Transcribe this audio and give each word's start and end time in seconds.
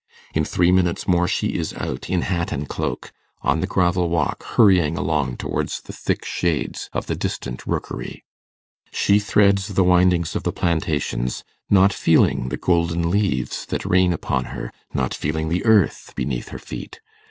In 0.33 0.43
three 0.45 0.71
minutes 0.71 1.07
more 1.07 1.27
she 1.27 1.53
is 1.53 1.75
out, 1.75 2.09
in 2.09 2.23
hat 2.23 2.51
and 2.51 2.67
cloak, 2.67 3.11
on 3.43 3.59
the 3.59 3.67
gravel 3.67 4.09
walk, 4.09 4.41
hurrying 4.41 4.97
along 4.97 5.37
towards 5.37 5.79
the 5.79 5.93
thick 5.93 6.25
shades 6.25 6.89
of 6.91 7.05
the 7.05 7.15
distant 7.15 7.67
Rookery. 7.67 8.23
She 8.91 9.19
threads 9.19 9.67
the 9.67 9.83
windings 9.83 10.35
of 10.35 10.41
the 10.41 10.51
plantations, 10.51 11.43
not 11.69 11.93
feeling 11.93 12.49
the 12.49 12.57
golden 12.57 13.11
leaves 13.11 13.63
that 13.67 13.85
rain 13.85 14.11
upon 14.11 14.45
her, 14.45 14.73
not 14.91 15.13
feeling 15.13 15.49
the 15.49 15.63
earth 15.67 16.13
beneath 16.15 16.47
her 16.49 16.57
feet. 16.57 16.99